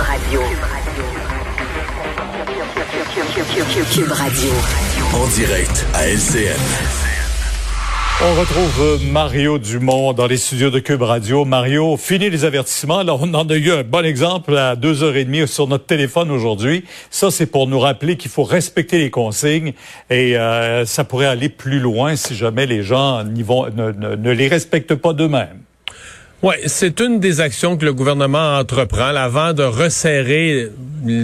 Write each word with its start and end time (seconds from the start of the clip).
Radio. 0.00 0.40
Cube 3.92 4.12
Radio. 4.12 4.50
En 5.12 5.26
direct 5.28 5.86
à 5.94 6.06
LCN. 6.08 6.56
On 8.22 8.40
retrouve 8.40 8.80
euh, 8.80 8.98
Mario 9.10 9.58
Dumont 9.58 10.12
dans 10.12 10.26
les 10.26 10.36
studios 10.36 10.70
de 10.70 10.78
Cube 10.78 11.02
Radio. 11.02 11.44
Mario, 11.44 11.96
fini 11.96 12.30
les 12.30 12.44
avertissements. 12.44 13.02
Là, 13.02 13.14
on 13.14 13.32
en 13.34 13.48
a 13.48 13.54
eu 13.54 13.70
un 13.72 13.82
bon 13.82 14.04
exemple 14.04 14.56
à 14.56 14.76
deux 14.76 15.02
heures 15.02 15.16
et 15.16 15.24
demie 15.24 15.46
sur 15.46 15.66
notre 15.66 15.86
téléphone 15.86 16.30
aujourd'hui. 16.30 16.84
Ça, 17.10 17.30
c'est 17.30 17.46
pour 17.46 17.66
nous 17.66 17.78
rappeler 17.78 18.16
qu'il 18.16 18.30
faut 18.30 18.44
respecter 18.44 18.98
les 18.98 19.10
consignes 19.10 19.74
et 20.08 20.36
euh, 20.36 20.86
ça 20.86 21.04
pourrait 21.04 21.26
aller 21.26 21.48
plus 21.48 21.78
loin 21.78 22.16
si 22.16 22.34
jamais 22.34 22.66
les 22.66 22.82
gens 22.82 23.24
vont, 23.42 23.66
ne, 23.70 23.92
ne 23.92 24.30
les 24.30 24.48
respectent 24.48 24.94
pas 24.94 25.12
d'eux-mêmes. 25.12 25.60
Oui, 26.42 26.54
c'est 26.64 27.00
une 27.00 27.20
des 27.20 27.42
actions 27.42 27.76
que 27.76 27.84
le 27.84 27.92
gouvernement 27.92 28.56
entreprend 28.56 29.14
avant 29.14 29.52
de 29.52 29.62
resserrer, 29.62 30.70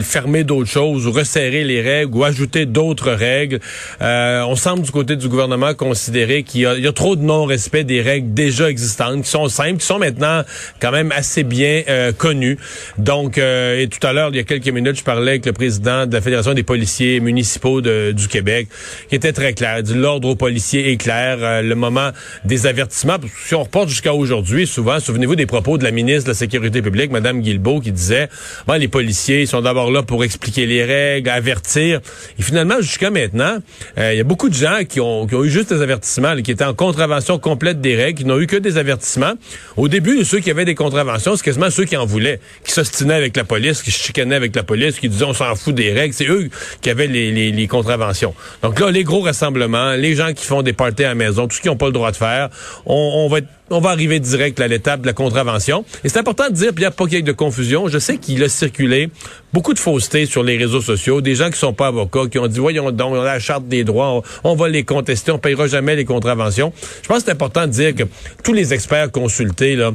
fermer 0.02 0.44
d'autres 0.44 0.68
choses 0.68 1.06
ou 1.06 1.10
resserrer 1.10 1.64
les 1.64 1.80
règles 1.80 2.14
ou 2.14 2.22
ajouter 2.22 2.66
d'autres 2.66 3.12
règles. 3.12 3.60
Euh, 4.02 4.42
on 4.42 4.56
semble 4.56 4.82
du 4.82 4.90
côté 4.90 5.16
du 5.16 5.30
gouvernement 5.30 5.72
considérer 5.72 6.42
qu'il 6.42 6.60
y, 6.60 6.64
y, 6.64 6.86
a 6.86 6.92
trop 6.92 7.16
de 7.16 7.22
non-respect 7.22 7.82
des 7.82 8.02
règles 8.02 8.34
déjà 8.34 8.68
existantes, 8.68 9.22
qui 9.22 9.30
sont 9.30 9.48
simples, 9.48 9.78
qui 9.78 9.86
sont 9.86 9.98
maintenant 9.98 10.42
quand 10.82 10.92
même 10.92 11.10
assez 11.12 11.44
bien 11.44 11.82
euh, 11.88 12.12
connues. 12.12 12.58
Donc, 12.98 13.38
euh, 13.38 13.80
et 13.80 13.88
tout 13.88 14.06
à 14.06 14.12
l'heure, 14.12 14.28
il 14.32 14.36
y 14.36 14.40
a 14.40 14.44
quelques 14.44 14.68
minutes, 14.68 14.98
je 14.98 15.04
parlais 15.04 15.30
avec 15.30 15.46
le 15.46 15.54
président 15.54 16.04
de 16.04 16.12
la 16.12 16.20
Fédération 16.20 16.52
des 16.52 16.62
policiers 16.62 17.20
municipaux 17.20 17.80
de, 17.80 18.12
du 18.12 18.28
Québec, 18.28 18.68
qui 19.08 19.14
était 19.14 19.32
très 19.32 19.54
clair. 19.54 19.80
L'ordre 19.94 20.28
aux 20.28 20.36
policiers 20.36 20.92
est 20.92 20.98
clair. 20.98 21.38
Euh, 21.40 21.62
le 21.62 21.74
moment 21.74 22.10
des 22.44 22.66
avertissements, 22.66 23.16
si 23.46 23.54
on 23.54 23.62
reporte 23.62 23.88
jusqu'à 23.88 24.12
aujourd'hui, 24.12 24.66
souvent, 24.66 25.00
Souvenez-vous 25.06 25.36
des 25.36 25.46
propos 25.46 25.78
de 25.78 25.84
la 25.84 25.92
ministre 25.92 26.24
de 26.24 26.30
la 26.30 26.34
Sécurité 26.34 26.82
publique, 26.82 27.12
Mme 27.12 27.40
Guilbeault, 27.40 27.78
qui 27.78 27.92
disait, 27.92 28.28
les 28.76 28.88
policiers 28.88 29.46
sont 29.46 29.60
d'abord 29.60 29.92
là 29.92 30.02
pour 30.02 30.24
expliquer 30.24 30.66
les 30.66 30.82
règles, 30.82 31.30
avertir. 31.30 32.00
Et 32.40 32.42
finalement, 32.42 32.80
jusqu'à 32.80 33.10
maintenant, 33.10 33.58
euh, 33.98 34.12
il 34.12 34.16
y 34.16 34.20
a 34.20 34.24
beaucoup 34.24 34.48
de 34.48 34.54
gens 34.54 34.80
qui 34.88 34.98
ont, 34.98 35.28
eu 35.44 35.48
juste 35.48 35.72
des 35.72 35.80
avertissements, 35.80 36.34
qui 36.42 36.50
étaient 36.50 36.64
en 36.64 36.74
contravention 36.74 37.38
complète 37.38 37.80
des 37.80 37.94
règles, 37.94 38.18
qui 38.18 38.24
n'ont 38.24 38.40
eu 38.40 38.48
que 38.48 38.56
des 38.56 38.78
avertissements. 38.78 39.34
Au 39.76 39.86
début, 39.86 40.24
ceux 40.24 40.40
qui 40.40 40.50
avaient 40.50 40.64
des 40.64 40.74
contraventions, 40.74 41.36
c'est 41.36 41.44
quasiment 41.44 41.70
ceux 41.70 41.84
qui 41.84 41.96
en 41.96 42.04
voulaient, 42.04 42.40
qui 42.64 42.72
s'ostinaient 42.72 43.14
avec 43.14 43.36
la 43.36 43.44
police, 43.44 43.82
qui 43.82 43.92
se 43.92 44.02
chicanaient 44.02 44.34
avec 44.34 44.56
la 44.56 44.64
police, 44.64 44.98
qui 44.98 45.08
disaient 45.08 45.24
on 45.24 45.34
s'en 45.34 45.54
fout 45.54 45.72
des 45.72 45.92
règles. 45.92 46.14
C'est 46.14 46.28
eux 46.28 46.50
qui 46.80 46.90
avaient 46.90 47.06
les, 47.06 47.52
les, 47.52 47.68
contraventions. 47.68 48.34
Donc 48.60 48.80
là, 48.80 48.90
les 48.90 49.04
gros 49.04 49.20
rassemblements, 49.20 49.92
les 49.92 50.16
gens 50.16 50.32
qui 50.32 50.44
font 50.44 50.62
des 50.62 50.72
parties 50.72 51.04
à 51.04 51.10
la 51.10 51.14
maison, 51.14 51.46
tout 51.46 51.54
ce 51.54 51.60
qu'ils 51.60 51.70
n'ont 51.70 51.76
pas 51.76 51.86
le 51.86 51.92
droit 51.92 52.10
de 52.10 52.16
faire, 52.16 52.48
on, 52.86 52.94
on 53.24 53.28
va 53.28 53.38
être 53.38 53.46
on 53.70 53.80
va 53.80 53.90
arriver 53.90 54.20
direct 54.20 54.60
à 54.60 54.68
l'étape 54.68 55.00
de 55.00 55.06
la 55.06 55.12
contravention. 55.12 55.84
Et 56.04 56.08
c'est 56.08 56.18
important 56.18 56.48
de 56.48 56.54
dire, 56.54 56.72
puis 56.72 56.84
il 56.84 56.86
n'y 56.86 56.86
a 56.86 56.90
pas 56.90 57.06
qu'il 57.06 57.24
de 57.24 57.32
confusion. 57.32 57.88
Je 57.88 57.98
sais 57.98 58.18
qu'il 58.18 58.42
a 58.42 58.48
circulé 58.48 59.10
beaucoup 59.52 59.74
de 59.74 59.78
fausseté 59.78 60.26
sur 60.26 60.42
les 60.42 60.56
réseaux 60.56 60.80
sociaux, 60.80 61.20
des 61.20 61.34
gens 61.34 61.50
qui 61.50 61.58
sont 61.58 61.72
pas 61.72 61.88
avocats, 61.88 62.28
qui 62.30 62.38
ont 62.38 62.46
dit, 62.46 62.60
voyons 62.60 62.90
donc, 62.90 63.12
on 63.12 63.20
a 63.20 63.24
la 63.24 63.38
charte 63.40 63.66
des 63.66 63.84
droits, 63.84 64.22
on, 64.44 64.54
va 64.54 64.68
les 64.68 64.84
contester, 64.84 65.32
on 65.32 65.38
payera 65.38 65.66
jamais 65.66 65.96
les 65.96 66.04
contraventions. 66.04 66.72
Je 67.02 67.08
pense 67.08 67.18
que 67.18 67.24
c'est 67.24 67.32
important 67.32 67.66
de 67.66 67.72
dire 67.72 67.94
que 67.94 68.04
tous 68.44 68.52
les 68.52 68.72
experts 68.72 69.10
consultés, 69.10 69.76
là, 69.76 69.92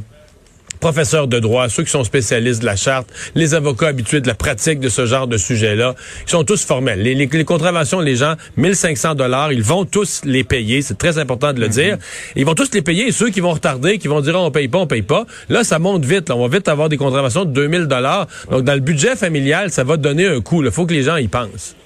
professeurs 0.82 1.28
de 1.28 1.38
droit, 1.38 1.68
ceux 1.68 1.84
qui 1.84 1.90
sont 1.92 2.02
spécialistes 2.02 2.60
de 2.60 2.66
la 2.66 2.74
charte, 2.74 3.08
les 3.36 3.54
avocats 3.54 3.86
habitués 3.86 4.20
de 4.20 4.26
la 4.26 4.34
pratique 4.34 4.80
de 4.80 4.88
ce 4.88 5.06
genre 5.06 5.28
de 5.28 5.36
sujet-là, 5.36 5.94
ils 6.26 6.30
sont 6.30 6.42
tous 6.42 6.64
formels. 6.64 7.00
Les, 7.00 7.14
les, 7.14 7.44
contraventions, 7.44 8.00
les 8.00 8.16
gens, 8.16 8.34
1500 8.56 9.14
dollars, 9.14 9.52
ils 9.52 9.62
vont 9.62 9.84
tous 9.84 10.22
les 10.24 10.42
payer. 10.42 10.82
C'est 10.82 10.98
très 10.98 11.18
important 11.18 11.52
de 11.52 11.60
le 11.60 11.68
mhm. 11.68 11.72
dire. 11.72 11.98
Ils 12.34 12.44
vont 12.44 12.54
tous 12.54 12.74
les 12.74 12.82
payer. 12.82 13.06
Et 13.06 13.12
ceux 13.12 13.30
qui 13.30 13.38
vont 13.38 13.52
retarder, 13.52 13.98
qui 13.98 14.08
vont 14.08 14.20
dire 14.20 14.34
oh, 14.36 14.46
on 14.46 14.50
paye 14.50 14.66
pas, 14.66 14.78
on 14.78 14.88
paye 14.88 15.02
pas, 15.02 15.24
là, 15.48 15.62
ça 15.62 15.78
monte 15.78 16.04
vite. 16.04 16.32
On 16.32 16.46
va 16.46 16.56
vite 16.56 16.66
avoir 16.66 16.88
des 16.88 16.96
contraventions 16.96 17.44
de 17.44 17.52
2000 17.52 17.86
dollars. 17.86 18.26
Donc, 18.50 18.64
dans 18.64 18.74
le 18.74 18.80
budget 18.80 19.14
familial, 19.14 19.70
ça 19.70 19.84
va 19.84 19.96
donner 19.96 20.26
un 20.26 20.40
coup. 20.40 20.64
Il 20.64 20.70
faut 20.72 20.84
que 20.84 20.94
les 20.94 21.04
gens 21.04 21.16
y 21.16 21.28
pensent. 21.28 21.76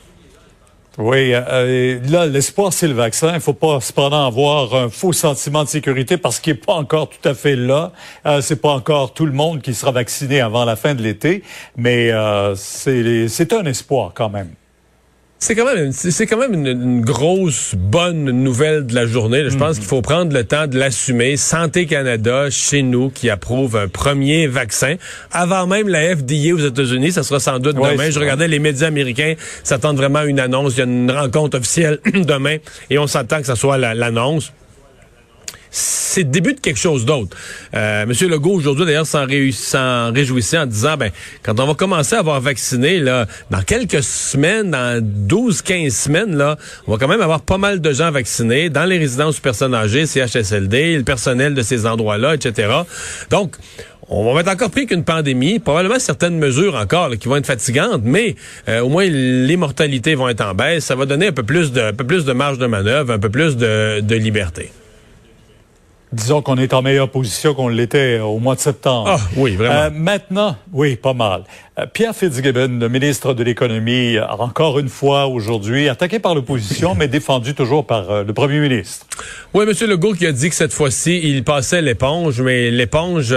Oui, 0.98 1.34
euh, 1.34 1.42
euh, 1.48 2.00
là, 2.08 2.25
l'espoir, 2.25 2.72
c'est 2.72 2.89
le 2.89 2.94
vaccin. 2.94 3.34
Il 3.34 3.41
faut 3.41 3.52
pas 3.52 3.81
cependant 3.81 4.26
avoir 4.26 4.75
un 4.75 4.88
faux 4.88 5.12
sentiment 5.12 5.62
de 5.62 5.69
sécurité 5.69 6.16
parce 6.16 6.41
qu'il 6.41 6.54
n'est 6.54 6.59
pas 6.59 6.72
encore 6.72 7.10
tout 7.10 7.28
à 7.28 7.34
fait 7.34 7.54
là. 7.54 7.93
Euh, 8.25 8.41
c'est 8.41 8.62
pas 8.62 8.70
encore 8.70 9.12
tout 9.12 9.26
le 9.26 9.32
monde 9.32 9.60
qui 9.60 9.75
sera 9.75 9.93
vacciné 9.93 10.41
avant 10.41 10.65
la 10.65 10.75
fin 10.75 10.94
de 10.94 11.03
l'été, 11.03 11.43
mais 11.76 12.10
euh, 12.10 12.54
c'est 12.56 13.53
un 13.53 13.66
espoir 13.66 14.12
quand 14.15 14.31
même. 14.31 14.48
C'est 15.46 15.54
quand 15.54 15.72
même, 15.72 15.92
c'est 15.92 16.26
quand 16.26 16.38
même 16.38 16.54
une, 16.54 17.02
grosse 17.02 17.76
bonne 17.76 18.32
nouvelle 18.32 18.84
de 18.84 18.96
la 18.96 19.06
journée. 19.06 19.48
Je 19.48 19.56
pense 19.56 19.74
mhm. 19.74 19.78
qu'il 19.78 19.84
faut 19.84 20.02
prendre 20.02 20.34
le 20.34 20.42
temps 20.42 20.66
de 20.66 20.76
l'assumer. 20.76 21.36
Santé 21.36 21.86
Canada, 21.86 22.50
chez 22.50 22.82
nous, 22.82 23.10
qui 23.10 23.30
approuve 23.30 23.76
un 23.76 23.86
premier 23.86 24.48
vaccin. 24.48 24.96
Avant 25.30 25.68
même 25.68 25.86
la 25.86 26.16
FDA 26.16 26.52
aux 26.52 26.58
États-Unis, 26.58 27.12
ça 27.12 27.22
sera 27.22 27.38
sans 27.38 27.60
doute 27.60 27.76
demain. 27.76 28.10
Je 28.10 28.18
regardais 28.18 28.48
les 28.48 28.58
médias 28.58 28.88
américains 28.88 29.34
s'attendent 29.62 29.98
vraiment 29.98 30.18
à 30.18 30.24
une 30.24 30.40
annonce. 30.40 30.74
Il 30.74 30.78
y 30.78 30.82
a 30.82 30.86
une 30.86 31.12
rencontre 31.12 31.58
officielle 31.58 32.00
demain 32.12 32.56
et 32.90 32.98
on 32.98 33.06
s'attend 33.06 33.38
que 33.38 33.46
ça 33.46 33.54
soit 33.54 33.78
l'annonce 33.78 34.52
c'est 35.76 36.22
le 36.22 36.31
début 36.31 36.54
de 36.54 36.60
quelque 36.60 36.78
chose 36.78 37.04
d'autre. 37.04 37.37
Euh, 37.75 38.06
Monsieur 38.06 38.28
Legault, 38.28 38.54
aujourd'hui, 38.54 38.87
d'ailleurs, 38.87 39.06
s'en, 39.06 39.26
réjouissait 39.26 40.56
en 40.56 40.64
disant, 40.64 40.97
ben, 40.97 41.10
quand 41.42 41.60
on 41.60 41.66
va 41.66 41.75
commencer 41.75 42.14
à 42.16 42.20
avoir 42.20 42.41
vacciné, 42.41 42.98
là, 42.98 43.26
dans 43.50 43.60
quelques 43.60 44.03
semaines, 44.03 44.70
dans 44.70 44.98
12, 45.03 45.60
15 45.60 45.94
semaines, 45.94 46.34
là, 46.34 46.56
on 46.87 46.92
va 46.92 46.98
quand 46.98 47.09
même 47.09 47.20
avoir 47.20 47.42
pas 47.42 47.59
mal 47.59 47.82
de 47.82 47.92
gens 47.92 48.10
vaccinés 48.10 48.70
dans 48.70 48.87
les 48.87 48.97
résidences 48.97 49.38
personnes 49.38 49.75
âgées, 49.75 50.06
CHSLD, 50.06 50.97
le 50.97 51.04
personnel 51.04 51.53
de 51.53 51.60
ces 51.60 51.84
endroits-là, 51.84 52.34
etc. 52.34 52.69
Donc, 53.28 53.56
on 54.08 54.32
va 54.32 54.41
être 54.41 54.48
encore 54.48 54.70
pris 54.70 54.87
qu'une 54.87 55.04
pandémie, 55.04 55.58
probablement 55.58 55.98
certaines 55.98 56.38
mesures 56.38 56.76
encore 56.76 57.10
qui 57.19 57.28
vont 57.28 57.37
être 57.37 57.47
fatigantes, 57.47 58.03
mais 58.03 58.37
euh, 58.69 58.81
au 58.81 58.88
moins 58.88 59.04
les 59.06 59.56
mortalités 59.58 60.14
vont 60.14 60.28
être 60.28 60.43
en 60.43 60.54
baisse. 60.54 60.84
Ça 60.87 60.94
va 60.94 61.04
donner 61.04 61.26
un 61.26 61.32
peu 61.32 61.43
plus 61.43 61.72
de, 61.72 61.91
de 61.91 62.32
marge 62.32 62.58
de 62.58 62.66
manœuvre, 62.66 63.12
un 63.12 63.19
peu 63.19 63.31
plus 63.31 63.58
de, 63.58 64.00
de 64.00 64.14
liberté 64.14 64.70
disons 66.12 66.43
qu'on 66.43 66.56
est 66.56 66.72
en 66.72 66.83
meilleure 66.83 67.11
position 67.11 67.55
qu'on 67.55 67.69
l'était 67.69 68.21
au 68.21 68.39
mois 68.39 68.55
de 68.55 68.61
septembre. 68.61 69.11
Ah, 69.12 69.21
oui, 69.37 69.56
vraiment. 69.56 69.75
Euh, 69.75 69.91
maintenant, 69.91 70.56
oui, 70.72 70.97
pas 70.97 71.15
mal. 71.15 71.44
Euh, 71.78 71.84
Pierre 71.92 72.16
Fitzgibbon, 72.16 72.78
le 72.81 72.88
ministre 72.88 73.34
de 73.34 73.44
l'Économie, 73.44 74.16
encore 74.38 74.78
une 74.78 74.88
fois 74.88 75.26
aujourd'hui, 75.26 75.91
attaqué 75.91 76.19
par 76.19 76.34
l'opposition, 76.34 76.94
mais 76.94 77.06
défendu 77.06 77.54
toujours 77.54 77.87
par 77.87 78.10
euh, 78.10 78.25
le 78.25 78.32
premier 78.32 78.60
ministre. 78.60 79.06
Oui, 79.53 79.66
M. 79.69 79.88
Legault 79.88 80.14
qui 80.14 80.26
a 80.26 80.32
dit 80.32 80.48
que 80.48 80.54
cette 80.54 80.72
fois-ci, 80.72 81.20
il 81.22 81.44
passait 81.44 81.82
l'éponge, 81.82 82.41
mais 82.41 82.70
l'éponge 82.70 83.34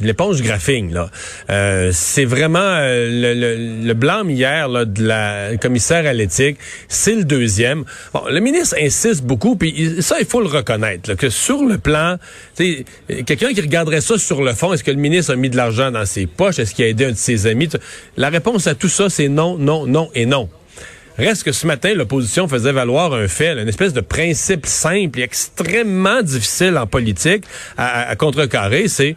l'éponge 0.00 0.42
graphing, 0.42 0.92
là. 0.92 1.10
c'est 1.92 2.24
vraiment 2.24 2.78
le, 2.80 3.82
le, 3.84 3.94
blâme 3.94 4.30
hier 4.30 4.68
là, 4.68 4.84
de 4.84 5.04
la 5.04 5.56
commissaire 5.56 6.06
à 6.06 6.12
l'éthique, 6.12 6.58
c'est 6.88 7.14
le 7.14 7.24
deuxième. 7.24 7.84
Bon, 8.12 8.22
le 8.30 8.38
ministre 8.38 8.76
insiste 8.80 9.22
beaucoup, 9.22 9.56
puis 9.56 9.96
ça, 10.00 10.16
il 10.20 10.26
faut 10.26 10.40
le 10.40 10.48
reconnaître, 10.48 11.10
là, 11.10 11.16
que 11.16 11.28
sur 11.28 11.64
le 11.64 11.78
plan, 11.78 12.16
quelqu'un 12.56 13.52
qui 13.52 13.60
regarderait 13.60 14.00
ça 14.00 14.18
sur 14.18 14.42
le 14.42 14.52
fond, 14.52 14.72
est-ce 14.72 14.84
que 14.84 14.92
le 14.92 14.96
ministre 14.98 15.32
a 15.32 15.36
mis 15.36 15.50
de 15.50 15.56
l'argent 15.56 15.90
dans 15.90 16.06
ses 16.06 16.26
poches? 16.26 16.60
Est-ce 16.60 16.74
qu'il 16.74 16.84
a 16.84 16.88
aidé 16.88 17.06
un 17.06 17.10
de 17.10 17.16
ses 17.16 17.35
La 18.16 18.28
réponse 18.28 18.66
à 18.66 18.74
tout 18.74 18.88
ça, 18.88 19.08
c'est 19.08 19.28
non, 19.28 19.56
non, 19.58 19.86
non 19.86 20.10
et 20.14 20.26
non. 20.26 20.48
Reste 21.18 21.44
que 21.44 21.52
ce 21.52 21.66
matin, 21.66 21.94
l'opposition 21.94 22.46
faisait 22.46 22.72
valoir 22.72 23.14
un 23.14 23.26
fait, 23.26 23.52
une 23.52 23.68
espèce 23.68 23.94
de 23.94 24.02
principe 24.02 24.66
simple 24.66 25.20
et 25.20 25.22
extrêmement 25.22 26.22
difficile 26.22 26.76
en 26.76 26.86
politique 26.86 27.44
à 27.78 28.14
contrecarrer, 28.16 28.88
c'est 28.88 29.16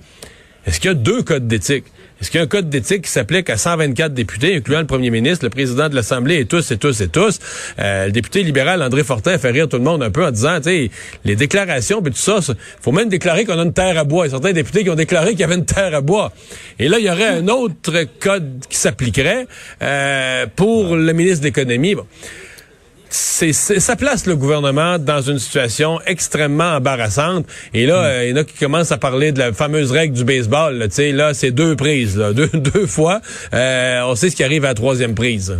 est-ce 0.66 0.80
qu'il 0.80 0.90
y 0.90 0.92
a 0.92 0.96
deux 0.96 1.24
codes 1.24 1.48
d'éthique? 1.48 1.86
Est-ce 2.22 2.32
qu'il 2.32 2.40
y 2.40 2.42
a 2.42 2.44
un 2.44 2.48
code 2.48 2.70
d'éthique 2.70 3.04
qui 3.04 3.12
s'applique 3.12 3.50
à 3.50 3.58
124 3.58 4.14
députés, 4.14 4.58
incluant 4.58 4.80
le 4.80 4.86
premier 4.86 5.10
ministre, 5.10 5.46
le 5.46 5.50
président 5.50 5.88
de 5.88 5.96
l'Assemblée 5.96 6.40
et 6.40 6.46
tous 6.46 6.70
et 6.72 6.78
tous 6.78 7.00
et 7.00 7.08
tous? 7.08 7.40
Euh, 7.80 8.08
le 8.08 8.12
député 8.12 8.44
libéral 8.44 8.84
André 8.84 9.04
Fortin 9.06 9.38
fait 9.38 9.52
rire 9.52 9.70
tout 9.70 9.78
le 9.78 9.84
monde 9.84 10.04
un 10.04 10.12
peu 10.12 10.26
en 10.26 10.32
disant, 10.32 10.60
tu 10.60 10.90
les 11.24 11.36
déclarations, 11.36 12.02
puis 12.02 12.12
tout 12.12 12.20
ça, 12.20 12.40
faut 12.82 12.92
même 12.92 13.08
déclarer 13.08 13.46
qu'on 13.46 13.58
a 13.58 13.64
une 13.64 13.74
terre 13.74 13.98
à 13.98 14.04
bois. 14.04 14.26
Il 14.26 14.32
y 14.32 14.34
a 14.34 14.38
certains 14.38 14.52
députés 14.52 14.84
qui 14.84 14.90
ont 14.90 14.96
déclaré 14.96 15.32
qu'il 15.32 15.40
y 15.40 15.44
avait 15.44 15.56
une 15.56 15.66
terre 15.66 15.96
à 15.96 16.02
bois. 16.02 16.34
Et 16.78 16.90
là, 16.90 17.00
il 17.00 17.06
y 17.06 17.10
aurait 17.10 17.28
un 17.28 17.48
autre 17.48 18.06
code 18.20 18.66
qui 18.70 18.78
s'appliquerait 18.78 19.48
euh, 19.82 20.46
pour 20.56 20.98
le 20.98 21.14
ministre 21.14 21.40
de 21.40 21.46
l'Économie. 21.46 21.96
C'est 23.10 23.54
ça 23.54 23.96
place 23.96 24.26
le 24.26 24.36
gouvernement 24.36 25.00
dans 25.00 25.22
une 25.22 25.40
situation 25.40 26.00
extrêmement 26.06 26.76
embarrassante. 26.76 27.46
Et 27.74 27.86
là, 27.86 28.02
hmm. 28.02 28.06
euh, 28.06 28.26
il 28.26 28.30
y 28.30 28.34
en 28.34 28.38
a 28.38 28.44
qui 28.44 28.58
commencent 28.58 28.92
à 28.92 28.98
parler 28.98 29.32
de 29.32 29.40
la 29.40 29.54
fameuse 29.54 29.92
règle 29.92 30.16
du 30.16 30.24
baseball. 30.24 30.80
Tu 30.90 30.96
sais, 30.96 31.12
là, 31.12 31.34
c'est 31.34 31.52
deux 31.52 31.76
prises, 31.76 32.18
là, 32.18 32.34
deux, 32.34 32.50
deux 32.54 32.86
fois. 32.86 33.22
Euh, 33.54 34.02
on 34.06 34.16
sait 34.16 34.30
ce 34.30 34.36
qui 34.36 34.44
arrive 34.44 34.66
à 34.66 34.70
la 34.70 34.74
troisième 34.76 35.16
prise. 35.16 35.56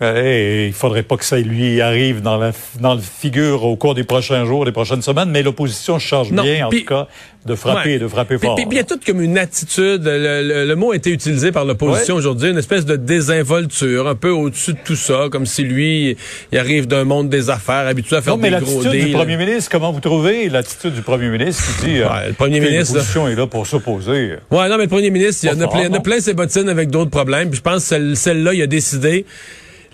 Eh, 0.00 0.66
il 0.68 0.72
faudrait 0.72 1.02
pas 1.02 1.16
que 1.16 1.24
ça 1.24 1.38
lui 1.38 1.80
arrive 1.80 2.22
dans 2.22 2.38
la 2.38 2.52
dans 2.78 2.94
le 2.94 3.00
figure 3.00 3.64
au 3.64 3.74
cours 3.74 3.96
des 3.96 4.04
prochains 4.04 4.44
jours, 4.44 4.64
des 4.64 4.70
prochaines 4.70 5.02
semaines, 5.02 5.30
mais 5.30 5.42
l'opposition 5.42 5.98
change 5.98 6.30
bien, 6.30 6.68
en 6.68 6.70
tout 6.70 6.84
cas, 6.84 7.08
de 7.44 7.56
frapper, 7.56 7.98
de 7.98 8.06
frapper 8.06 8.38
fort. 8.38 8.54
Puis, 8.54 8.64
il 8.70 8.76
y 8.76 8.78
a 8.78 8.84
tout 8.84 9.00
comme 9.04 9.20
une 9.20 9.38
attitude. 9.38 10.02
Le, 10.04 10.74
mot 10.74 10.92
a 10.92 10.96
été 10.96 11.10
utilisé 11.10 11.50
par 11.50 11.64
l'opposition 11.64 12.14
aujourd'hui, 12.14 12.50
une 12.50 12.58
espèce 12.58 12.84
de 12.84 12.94
désinvolture, 12.94 14.06
un 14.06 14.14
peu 14.14 14.30
au-dessus 14.30 14.74
de 14.74 14.78
tout 14.84 14.94
ça, 14.94 15.26
comme 15.32 15.46
si 15.46 15.64
lui, 15.64 16.16
il 16.52 16.58
arrive 16.58 16.86
d'un 16.86 17.02
monde 17.02 17.28
des 17.28 17.50
affaires, 17.50 17.88
habitué 17.88 18.16
à 18.16 18.22
faire 18.22 18.36
non, 18.36 18.42
des 18.42 18.50
mais 18.50 18.60
gros 18.60 18.82
l'attitude 18.82 19.06
du 19.06 19.12
premier 19.12 19.36
ministre, 19.36 19.70
comment 19.70 19.90
vous 19.90 20.00
trouvez 20.00 20.48
l'attitude 20.48 20.94
du 20.94 21.02
premier 21.02 21.28
ministre 21.28 21.64
qui 21.80 21.86
dit 21.86 22.00
euh, 22.02 22.28
le 22.28 22.34
premier 22.34 22.60
ministre, 22.60 22.94
l'opposition 22.94 23.26
est 23.26 23.34
là 23.34 23.48
pour 23.48 23.66
s'opposer. 23.66 24.34
Ouais, 24.52 24.68
non, 24.68 24.76
mais 24.76 24.84
le 24.84 24.88
premier 24.88 25.10
ministre, 25.10 25.44
il 25.44 25.58
y 25.58 25.60
en 25.60 25.60
a, 25.60 25.66
plein, 25.66 25.92
a 25.92 26.00
plein 26.00 26.20
ses 26.20 26.34
bottines 26.34 26.68
avec 26.68 26.90
d'autres 26.90 27.10
problèmes. 27.10 27.48
Puis 27.48 27.58
je 27.58 27.62
pense 27.62 27.88
que 27.88 28.14
celle-là, 28.14 28.54
il 28.54 28.62
a 28.62 28.68
décidé 28.68 29.24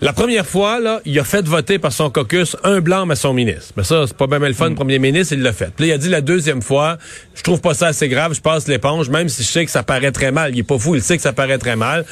la 0.01 0.11
première 0.11 0.45
fois, 0.45 0.79
là, 0.79 0.99
il 1.05 1.17
a 1.19 1.23
fait 1.23 1.47
voter 1.47 1.79
par 1.79 1.93
son 1.93 2.09
caucus 2.09 2.57
un 2.63 2.81
blanc 2.81 3.09
à 3.09 3.15
son 3.15 3.33
ministre. 3.33 3.73
Mais 3.77 3.83
ça, 3.83 4.05
c'est 4.07 4.17
pas 4.17 4.27
même 4.27 4.43
le 4.43 4.53
fun, 4.53 4.65
le 4.65 4.71
mm. 4.71 4.75
premier 4.75 4.99
ministre, 4.99 5.33
il 5.33 5.41
l'a 5.41 5.53
fait. 5.53 5.71
Puis 5.75 5.87
là, 5.87 5.93
il 5.93 5.95
a 5.95 5.97
dit 5.97 6.09
la 6.09 6.21
deuxième 6.21 6.61
fois, 6.61 6.97
je 7.33 7.41
trouve 7.43 7.61
pas 7.61 7.73
ça 7.73 7.87
assez 7.87 8.09
grave, 8.09 8.33
je 8.33 8.41
passe 8.41 8.67
l'éponge, 8.67 9.09
même 9.09 9.29
si 9.29 9.43
je 9.43 9.47
sais 9.47 9.65
que 9.65 9.71
ça 9.71 9.83
paraît 9.83 10.11
très 10.11 10.31
mal. 10.31 10.53
Il 10.53 10.59
est 10.59 10.63
pas 10.63 10.77
fou, 10.77 10.95
il 10.95 11.01
sait 11.01 11.15
que 11.15 11.23
ça 11.23 11.33
paraît 11.33 11.57
très 11.57 11.75
mal. 11.75 12.05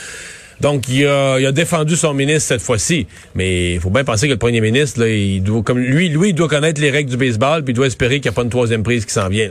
Donc, 0.62 0.88
il 0.88 1.06
a, 1.06 1.40
il 1.40 1.46
a 1.46 1.52
défendu 1.52 1.98
son 1.98 2.14
ministre 2.14 2.48
cette 2.48 2.62
fois-ci. 2.62 3.06
Mais 3.36 3.74
il 3.74 3.80
faut 3.82 3.90
bien 3.90 4.06
penser 4.06 4.28
que 4.28 4.34
le 4.34 4.40
premier 4.40 4.62
ministre, 4.62 5.02
là, 5.02 5.10
il 5.10 5.44
doit, 5.44 5.62
comme 5.62 5.80
lui, 5.80 6.08
lui, 6.08 6.30
il 6.30 6.36
doit 6.36 6.48
connaître 6.48 6.80
les 6.80 6.90
règles 6.90 7.10
du 7.10 7.18
baseball, 7.18 7.64
puis 7.64 7.74
il 7.74 7.76
doit 7.76 7.88
espérer 7.88 8.22
qu'il 8.22 8.30
n'y 8.30 8.34
a 8.34 8.36
pas 8.36 8.44
une 8.44 8.50
troisième 8.50 8.84
prise 8.84 9.06
qui 9.06 9.12
s'en 9.12 9.28
vient. 9.28 9.50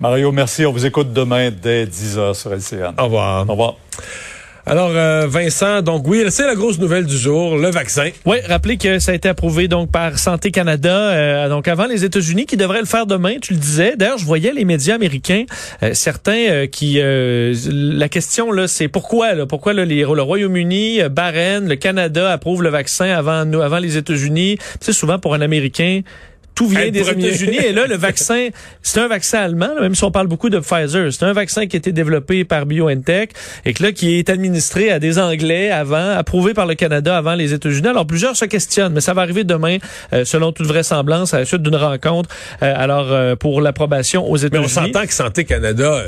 Mario, 0.00 0.32
merci. 0.32 0.66
On 0.66 0.72
vous 0.72 0.86
écoute 0.86 1.12
demain 1.12 1.50
dès 1.50 1.86
10h 1.86 2.34
sur 2.34 2.52
LCN. 2.52 2.94
Au 2.98 3.04
revoir. 3.04 3.48
Au 3.48 3.52
revoir. 3.52 3.76
Alors, 4.66 4.92
euh, 4.94 5.26
Vincent, 5.28 5.82
donc 5.82 6.08
oui, 6.08 6.24
c'est 6.30 6.46
la 6.46 6.54
grosse 6.54 6.78
nouvelle 6.78 7.04
du 7.04 7.18
jour, 7.18 7.58
le 7.58 7.70
vaccin. 7.70 8.08
Oui, 8.24 8.38
rappelez 8.48 8.78
que 8.78 8.98
ça 8.98 9.12
a 9.12 9.14
été 9.14 9.28
approuvé 9.28 9.68
donc 9.68 9.90
par 9.90 10.18
Santé 10.18 10.50
Canada, 10.50 11.10
euh, 11.10 11.48
donc 11.50 11.68
avant 11.68 11.84
les 11.84 12.06
États-Unis, 12.06 12.46
qui 12.46 12.56
devraient 12.56 12.80
le 12.80 12.86
faire 12.86 13.04
demain, 13.06 13.34
tu 13.42 13.52
le 13.52 13.58
disais. 13.58 13.94
D'ailleurs, 13.98 14.16
je 14.16 14.24
voyais 14.24 14.54
les 14.54 14.64
médias 14.64 14.94
américains, 14.94 15.44
euh, 15.82 15.90
certains 15.92 16.66
qui... 16.66 16.98
la 16.98 18.08
question, 18.08 18.52
là, 18.52 18.66
c'est 18.66 18.88
pourquoi, 18.88 19.34
là, 19.34 19.44
pourquoi 19.44 19.74
là, 19.74 19.84
le 19.84 20.22
Royaume-Uni, 20.22 21.00
Bahreïn, 21.10 21.68
le 21.68 21.76
Canada 21.76 22.32
approuvent 22.32 22.62
le 22.62 22.70
vaccin 22.70 23.10
avant, 23.10 23.44
nous, 23.44 23.60
avant 23.60 23.78
les 23.78 23.98
États-Unis? 23.98 24.56
C'est 24.80 24.94
souvent 24.94 25.18
pour 25.18 25.34
un 25.34 25.42
Américain 25.42 26.00
tout 26.54 26.68
vient 26.68 26.90
des 26.90 27.08
États-Unis. 27.08 27.58
Et 27.64 27.72
là, 27.72 27.86
le 27.86 27.96
vaccin, 27.96 28.48
c'est 28.82 29.00
un 29.00 29.08
vaccin 29.08 29.38
allemand, 29.40 29.70
même 29.80 29.94
si 29.94 30.04
on 30.04 30.10
parle 30.10 30.26
beaucoup 30.26 30.50
de 30.50 30.58
Pfizer. 30.58 31.12
C'est 31.12 31.24
un 31.24 31.32
vaccin 31.32 31.66
qui 31.66 31.76
a 31.76 31.78
été 31.78 31.92
développé 31.92 32.44
par 32.44 32.66
BioNTech 32.66 33.30
et 33.64 33.74
que 33.74 33.82
là, 33.82 33.92
qui 33.92 34.18
est 34.18 34.30
administré 34.30 34.90
à 34.90 34.98
des 34.98 35.18
Anglais 35.18 35.70
avant, 35.70 36.10
approuvé 36.10 36.54
par 36.54 36.66
le 36.66 36.74
Canada 36.74 37.16
avant 37.16 37.34
les 37.34 37.52
États-Unis. 37.52 37.88
Alors, 37.88 38.06
plusieurs 38.06 38.36
se 38.36 38.44
questionnent, 38.44 38.92
mais 38.92 39.00
ça 39.00 39.14
va 39.14 39.22
arriver 39.22 39.44
demain, 39.44 39.78
euh, 40.12 40.24
selon 40.24 40.52
toute 40.52 40.66
vraisemblance, 40.66 41.34
à 41.34 41.40
la 41.40 41.44
suite 41.44 41.62
d'une 41.62 41.76
rencontre. 41.76 42.28
Euh, 42.62 42.72
alors, 42.76 43.10
euh, 43.10 43.36
pour 43.36 43.60
l'approbation 43.60 44.30
aux 44.30 44.36
États-Unis. 44.36 44.58
Mais 44.58 44.64
on 44.64 44.68
s'entend 44.68 45.06
que 45.06 45.14
Santé 45.14 45.44
Canada 45.44 46.04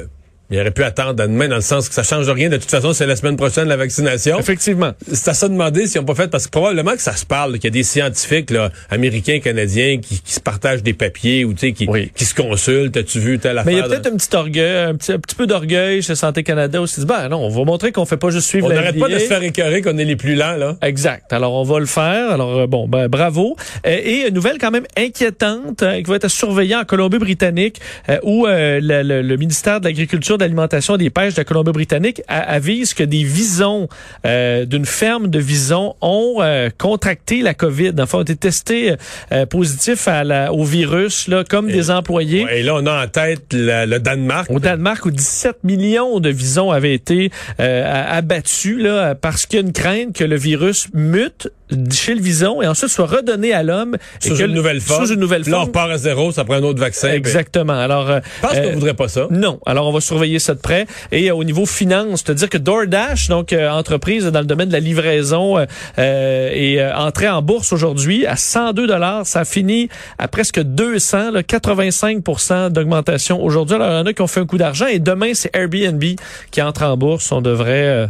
il 0.51 0.61
aurait 0.61 0.71
pu 0.71 0.85
attendre 0.85 1.23
à 1.23 1.27
demain 1.27 1.49
dans 1.49 1.57
le 1.57 1.61
sens 1.61 1.89
que 1.89 1.95
ça 1.95 2.03
change 2.03 2.29
rien. 2.29 2.49
De 2.49 2.57
toute 2.57 2.71
façon, 2.71 2.93
c'est 2.93 3.07
la 3.07 3.17
semaine 3.17 3.37
prochaine 3.37 3.69
la 3.69 3.77
vaccination. 3.77 4.39
Effectivement. 4.39 4.93
C'est 5.13 5.31
à 5.31 5.35
ça 5.35 5.49
de 5.49 5.53
demander 5.53 5.87
s'ils 5.87 6.01
n'ont 6.01 6.07
pas 6.07 6.15
fait 6.15 6.29
parce 6.29 6.47
que 6.47 6.51
probablement 6.51 6.93
que 6.93 7.03
ça 7.03 7.17
se 7.17 7.27
parle, 7.27 7.55
qu'il 7.55 7.65
y 7.65 7.67
a 7.67 7.71
des 7.71 7.83
scientifiques 7.83 8.51
là, 8.51 8.71
américains, 8.91 9.41
canadiens 9.41 9.99
qui, 9.99 10.21
qui 10.21 10.33
se 10.33 10.41
partagent 10.41 10.83
des 10.83 10.93
papiers 10.93 11.45
ou 11.45 11.53
tu 11.53 11.69
sais 11.69 11.73
qui, 11.73 11.89
qui 12.15 12.25
se 12.25 12.35
consultent. 12.35 12.97
As-tu 12.97 13.19
vu 13.19 13.39
telle 13.39 13.59
affaire 13.59 13.73
Mais 13.73 13.79
il 13.79 13.79
y 13.79 13.83
a 13.83 13.89
peut-être 13.89 14.07
un 14.07 14.17
petit 14.17 14.35
orgueil, 14.37 14.85
un 14.85 14.95
petit, 14.95 15.13
un 15.13 15.19
petit 15.19 15.35
peu 15.35 15.47
d'orgueil 15.47 16.03
chez 16.03 16.15
Santé 16.15 16.43
Canada 16.43 16.81
aussi. 16.81 17.05
Ben 17.05 17.29
non, 17.29 17.39
on 17.39 17.49
va 17.49 17.65
montrer 17.65 17.93
qu'on 17.93 18.05
fait 18.05 18.17
pas 18.17 18.31
juste 18.31 18.49
suivre. 18.49 18.69
On 18.71 18.75
n'arrête 18.75 18.99
pas 18.99 19.09
de 19.09 19.19
se 19.19 19.25
faire 19.27 19.43
écœurer 19.43 19.83
qu'on 19.83 19.99
est 19.99 20.05
les 20.05 20.17
plus 20.17 20.37
lents 20.37 20.57
là. 20.57 20.77
Exact. 20.83 21.33
Alors 21.33 21.55
on 21.55 21.65
va 21.65 21.81
le 21.81 21.87
faire. 21.87 22.31
Alors 22.31 22.61
euh, 22.61 22.67
bon, 22.67 22.87
ben 22.89 23.09
bravo. 23.09 23.57
Euh, 23.87 23.99
et 24.03 24.29
une 24.29 24.35
nouvelle 24.35 24.59
quand 24.59 24.71
même 24.71 24.87
inquiétante 24.97 25.83
euh, 25.83 25.97
qui 25.97 26.05
va 26.05 26.17
être 26.17 26.29
surveillée 26.29 26.77
en 26.77 26.85
Colombie-Britannique 26.85 27.81
où 28.23 28.47
le, 28.47 28.81
le, 28.81 29.23
le 29.23 29.37
ministère 29.37 29.81
de 29.81 29.87
l'Agriculture, 29.87 30.36
de 30.37 30.43
l'Alimentation 30.43 30.97
des 30.97 31.11
pêche 31.11 31.35
de 31.35 31.43
Colombie-Britannique 31.43 32.23
avise 32.29 32.95
que 32.95 33.03
des 33.03 33.25
visons 33.25 33.89
euh, 34.25 34.65
d'une 34.65 34.87
ferme 34.87 35.29
de 35.29 35.39
visons 35.39 35.95
ont 36.01 36.39
euh, 36.41 36.69
contracté 36.77 37.43
la 37.43 37.55
COVID. 37.55 37.93
Enfin, 37.99 38.19
ont 38.19 38.23
été 38.23 38.37
testés 38.37 38.95
euh, 39.33 39.47
positifs 39.47 40.09
à 40.09 40.25
la, 40.25 40.53
au 40.53 40.65
virus, 40.65 41.29
là, 41.29 41.45
comme 41.45 41.69
des 41.69 41.91
employés. 41.91 42.47
et 42.53 42.63
là, 42.63 42.75
on 42.77 42.87
a 42.87 43.05
en 43.05 43.09
tête 43.09 43.47
le 43.53 43.99
Danemark. 43.99 44.51
Au 44.51 44.61
Danemark, 44.61 45.05
où 45.07 45.11
17 45.11 45.65
millions 45.65 46.21
de 46.21 46.31
visons 46.31 46.71
avaient 46.71 46.95
été 46.95 47.31
abattus 47.59 48.79
là, 48.79 49.15
parce 49.15 49.47
qu'il 49.47 49.59
y 49.59 49.63
a 49.63 49.67
une 49.67 49.73
crainte 49.73 50.17
que 50.17 50.25
le 50.25 50.37
virus 50.37 50.89
mute 50.93 51.49
chez 51.93 52.15
le 52.15 52.21
vison 52.21 52.63
et 52.63 52.67
ensuite 52.67 52.91
soit 52.91 53.07
redonné 53.07 53.53
à 53.53 53.63
l'homme. 53.63 53.97
Sous 54.21 54.37
une 54.37 54.53
nouvelle 54.53 54.81
forme. 54.81 55.07
Sous 55.07 55.13
une 55.13 55.21
nouvelle 55.21 55.45
forme. 55.45 55.71
Là, 55.73 55.83
on 55.89 55.91
à 55.91 55.99
zéro, 55.99 56.33
ça 56.33 56.45
prend 56.45 56.55
un 56.55 56.63
autre 56.63 56.81
vaccin. 56.81 57.11
Exactement. 57.11 57.79
Alors, 57.79 58.09
euh, 58.09 58.21
je 58.37 58.47
pense 58.47 58.59
qu'on 58.59 58.73
voudrait 58.73 58.95
pas 58.95 59.09
ça. 59.09 59.27
Non. 59.31 59.59
Alors, 59.67 59.89
on 59.89 59.93
va 59.93 60.01
surveiller 60.01 60.39
ça 60.39 60.55
de 60.55 60.61
près. 60.61 60.87
Et 61.13 61.31
euh, 61.31 61.35
au 61.35 61.45
niveau 61.45 61.67
finance, 61.67 62.23
c'est-à-dire 62.25 62.49
que 62.49 62.59
DoorDash, 62.59 63.29
donc 63.29 63.53
euh, 63.53 63.69
entreprise 63.71 64.27
dans 64.27 64.41
le 64.41 64.47
domaine 64.47 64.69
de 64.69 64.73
la 64.73 64.81
livraison, 64.81 65.57
est 65.97 66.93
entrée 66.95 67.29
en 67.29 67.43
bourse 67.43 67.73
aujourd'hui 67.73 68.27
à 68.27 68.37
102 68.37 68.87
dollars. 68.87 69.27
Ça 69.27 69.41
a 69.41 69.45
fini 69.45 69.89
à 70.19 70.29
presque 70.29 70.61
200, 70.61 71.33
là, 71.33 71.43
85% 71.43 72.71
d'augmentation 72.71 73.43
aujourd'hui. 73.43 73.77
Alors, 73.77 73.89
il 73.89 73.97
y 73.97 74.01
en 74.01 74.07
a 74.07 74.13
qui 74.13 74.23
ont 74.23 74.27
fait 74.27 74.41
un 74.41 74.47
coup 74.47 74.59
d'argent. 74.59 74.87
Et 74.87 74.99
demain, 74.99 75.33
c'est 75.35 75.51
Airbnb 75.55 76.03
qui 76.51 76.63
entre 76.63 76.85
en 76.85 76.97
bourse. 76.97 77.31
On 77.33 77.41
devrait, 77.41 78.09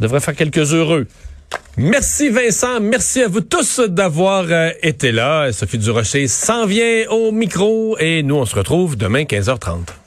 devrait 0.00 0.20
faire 0.20 0.34
quelques 0.34 0.72
heureux. 0.72 1.06
Merci 1.76 2.28
Vincent, 2.28 2.80
merci 2.80 3.22
à 3.22 3.28
vous 3.28 3.40
tous 3.40 3.80
d'avoir 3.80 4.44
euh, 4.48 4.70
été 4.82 5.10
là. 5.10 5.52
Sophie 5.52 5.78
Durocher 5.78 6.28
s'en 6.28 6.66
vient 6.66 7.04
au 7.10 7.32
micro 7.32 7.96
et 7.98 8.22
nous 8.22 8.36
on 8.36 8.44
se 8.44 8.54
retrouve 8.54 8.96
demain 8.96 9.22
15h30. 9.24 10.03